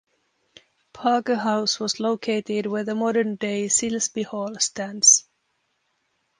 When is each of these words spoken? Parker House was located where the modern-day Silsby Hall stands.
Parker 0.93 1.35
House 1.35 1.79
was 1.79 1.99
located 1.99 2.65
where 2.65 2.83
the 2.83 2.95
modern-day 2.95 3.67
Silsby 3.67 4.23
Hall 4.23 4.55
stands. 4.59 5.25